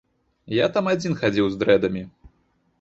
Я 0.53 0.69
там 0.77 0.89
адзін 0.95 1.19
хадзіў 1.21 1.53
з 1.53 1.61
дрэдамі. 1.63 2.03